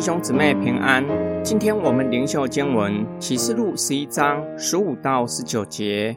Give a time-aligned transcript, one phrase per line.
[0.00, 1.04] 弟兄姊妹平安。
[1.44, 6.16] 今天我们灵修经文启示录十一章十五到十九节。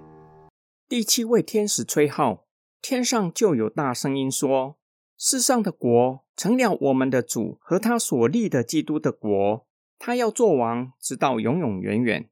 [0.88, 2.46] 第七位天使吹号，
[2.82, 4.78] 天上就有大声音说
[5.20, 9.68] ：“世上的国成了我们的主和他所立的基督的国，
[10.00, 12.30] 他要做王，直到永永远远。”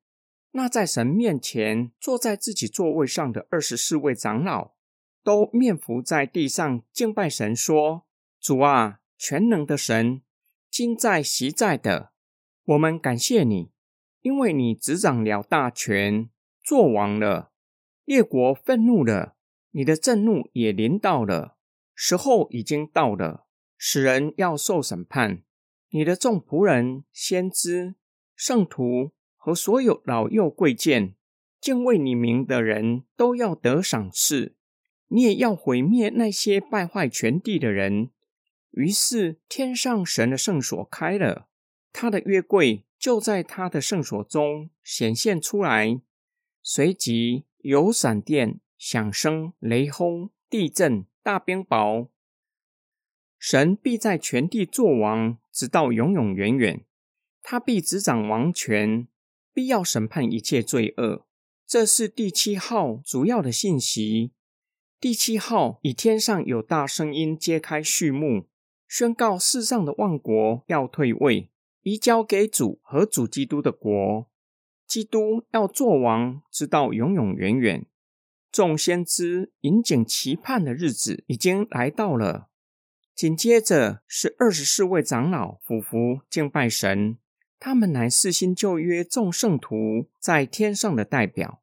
[0.55, 4.71] 那在神面前坐在自己座位上的二十四位长老，
[5.21, 8.04] 都面伏在地上敬拜神，说
[8.39, 10.21] ：“主啊，全能的神，
[10.71, 12.14] 今在昔在的，
[12.64, 13.71] 我们感谢你，
[14.21, 16.30] 因为你执掌了大权，
[16.64, 17.52] 作王了。
[18.06, 19.36] 列国愤怒了，
[19.71, 21.57] 你的震怒也临到了，
[21.94, 23.46] 时候已经到了，
[23.78, 25.44] 使人要受审判。
[25.89, 27.96] 你的众仆人、先知、
[28.36, 29.11] 圣徒。”
[29.44, 31.16] 和所有老幼贵贱、
[31.60, 34.56] 敬畏你名的人都要得赏赐，
[35.08, 38.11] 你也要毁灭那些败坏全地的人。
[38.72, 41.47] 于是天上神的圣所开了，
[41.94, 46.02] 他的约柜就在他的圣所中显现出来，
[46.61, 52.09] 随即有闪电、响声、雷轰、地震、大冰雹。
[53.38, 56.85] 神必在全地作王，直到永永远远，
[57.41, 59.08] 他必执掌王权。
[59.53, 61.25] 必要审判一切罪恶，
[61.67, 64.31] 这是第七号主要的信息。
[64.97, 68.47] 第七号以天上有大声音揭开序幕，
[68.92, 71.50] 宣告世上的万国要退位，
[71.81, 74.28] 移交给主和主基督的国。
[74.86, 77.86] 基督要做王，直到永永远远。
[78.52, 82.50] 众先知引颈期盼的日子已经来到了。
[83.16, 87.17] 紧接着是二十四位长老俯伏敬拜神。
[87.58, 91.62] 他们乃是新旧约众圣徒在天上的代表。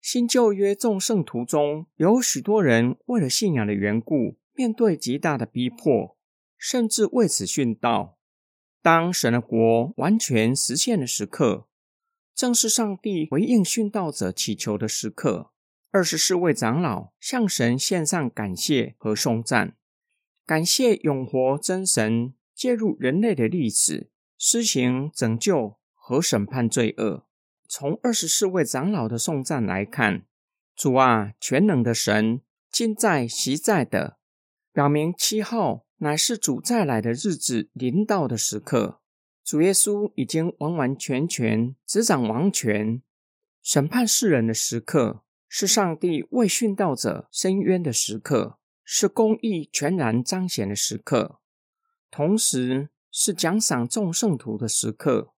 [0.00, 6.15] 新旧约众圣徒中有许多人为了信仰的缘故，面对极大的逼迫，
[6.56, 8.18] 甚至为此殉道。
[8.82, 11.66] 当神的国完全实现的时刻，
[12.34, 15.52] 正是上帝回应殉道者祈求的时刻。
[15.90, 19.76] 二十四位长老向神献上感谢和颂赞，
[20.44, 24.10] 感谢永活真神介入人类的历史。
[24.38, 27.26] 施行拯救和审判罪恶。
[27.66, 30.26] 从二十四位长老的颂赞来看，
[30.74, 34.18] 主啊，全能的神，今在昔在的，
[34.74, 39.00] 表明七号乃是主再来的日子临到的时刻。
[39.44, 43.02] 主耶稣已经完完全全执掌王权，
[43.62, 51.40] 审判世人的时刻，是上帝为殉道者伸冤的时刻，是公义全然彰显的时刻，
[52.10, 52.90] 同时。
[53.18, 55.32] 是奖赏众圣徒的时刻。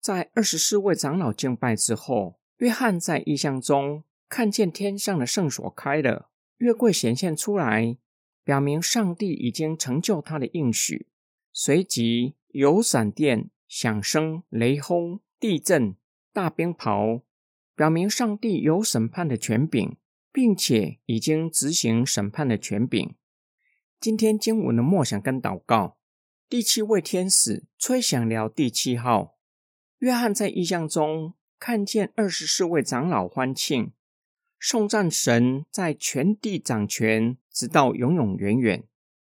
[0.00, 7.98] 在二十四位长老敬拜之后，约翰在异象中看见天上的圣所开了，月桂显现出来，
[8.44, 11.08] 表明上帝已经成就他的应许。
[11.52, 15.96] 随即有闪电、响声、雷轰、地震、
[16.32, 17.22] 大冰雹，
[17.74, 19.96] 表明上帝有审判的权柄，
[20.32, 23.14] 并且已经执行审判的权柄。
[24.00, 25.98] 今天经文的默想跟祷告。
[26.48, 29.38] 第七位天使吹响了第七号，
[29.98, 33.92] 约翰在异象中看见二十四位长老欢庆，
[34.58, 38.84] 颂赞神在全地掌权，直到永永远远。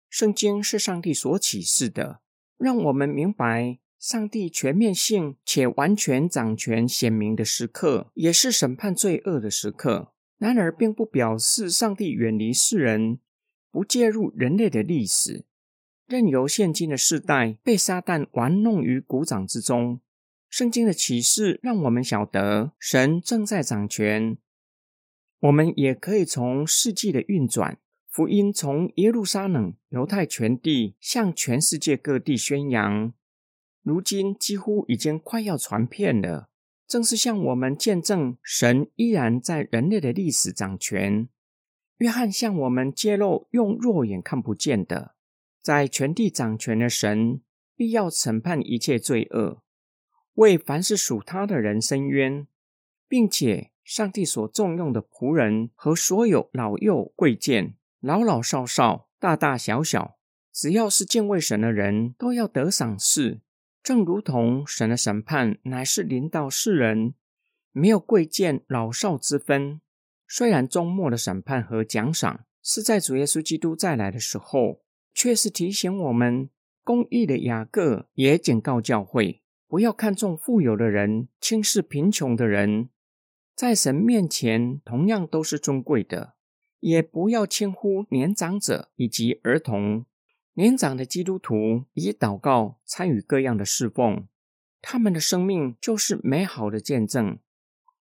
[0.09, 2.22] 圣经是上帝所启示的，
[2.57, 10.13] 让我们明白上帝全面性且完全掌权显明的时刻，也是审判罪恶的时刻。
[10.38, 13.19] 然而，并不表示上帝远离世人，
[13.69, 15.46] 不介入人类的历史。
[16.08, 20.00] 任由现今的世代被撒旦玩弄于股掌之中。
[20.50, 24.38] 圣经的启示让我们晓得神正在掌权。
[25.41, 27.78] 我们也可以从世纪的运转，
[28.19, 33.13] 福音从耶路撒冷、犹太全地向全世界各地宣扬，
[33.81, 36.50] 如今几乎已经快要传遍了。
[36.85, 41.29] 正是向我们见证神依然在人类的历史掌权。
[42.00, 45.16] 约翰向我们揭露用肉眼看不见的。
[45.61, 47.40] 在全地掌权的神，
[47.78, 49.64] 必要审判一切罪恶，
[50.34, 52.46] 为凡是属他的人伸冤，
[53.08, 60.17] 并且上帝所重用的仆人和所有老幼贵贱、老老少少、大大小小，
[60.51, 63.41] 只要是敬畏神的人，都要得赏赐。
[63.81, 67.13] 正如同神的审判乃是临到世人，
[67.72, 69.81] 没有贵贱老少之分。
[70.28, 74.81] 虽然终末的审判和奖赏是在主耶稣基督再来的时候。
[75.11, 76.49] 却是提醒我们，
[76.81, 82.90] 公义的雅各也警告教会，不要看重富有的人，轻视贫穷的人，
[83.53, 86.35] 在神面前同样都是尊贵的；
[86.79, 90.05] 也不要轻忽年长者以及儿童，
[90.53, 94.28] 年长的基督徒以祷告参与各样的侍奉，
[94.81, 97.40] 他们的生命就是美好的见证。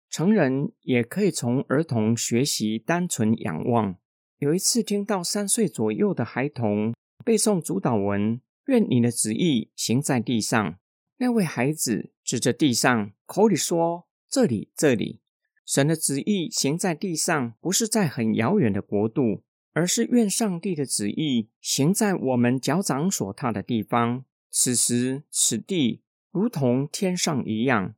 [0.09, 3.97] 成人也可以从儿童学习单纯仰望。
[4.37, 6.93] 有一次听到三岁左右的孩童
[7.25, 10.77] 背诵主祷文：“愿你的旨意行在地上。”
[11.19, 15.19] 那位孩子指着地上，口里说：“这里，这里。”
[15.67, 19.43] 神的旨意行在地上，不是在很遥远的国度。
[19.73, 27.93] 而是愿上帝的旨意行在我们脚掌所踏的地方，此时此地如同天上一样。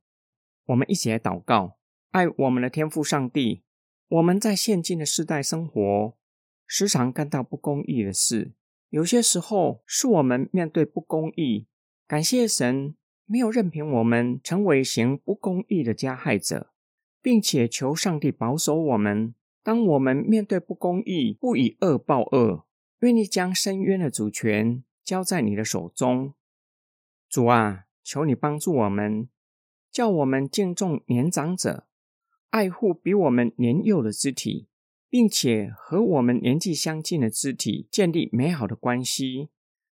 [0.66, 1.78] 我们一起来祷告，
[2.10, 3.62] 爱我们的天父上帝。
[4.08, 6.14] 我们在现今的世代生活，
[6.66, 8.52] 时常干到不公义的事，
[8.90, 11.66] 有些时候是我们面对不公义，
[12.06, 12.94] 感谢神
[13.24, 16.69] 没有任凭我们成为行不公义的加害者，
[17.22, 19.34] 并且求上帝保守我们。
[19.62, 22.64] 当我们面对不公义，不以恶报恶，
[23.00, 26.32] 愿意将伸冤的主权交在你的手中。
[27.28, 29.28] 主啊，求你帮助我们，
[29.92, 31.86] 叫我们敬重年长者，
[32.48, 34.68] 爱护比我们年幼的肢体，
[35.08, 39.50] 并且和我们年纪相近的肢体建立美好的关系，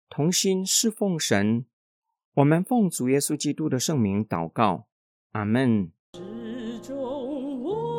[0.09, 1.67] 同心侍奉神。
[2.35, 4.89] 我们奉主耶稣基督的圣名祷告，
[5.33, 5.93] 阿门。
[7.69, 7.98] Ooh.